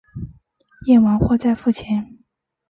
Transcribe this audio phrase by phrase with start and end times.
[0.87, 2.17] 验货完再付钱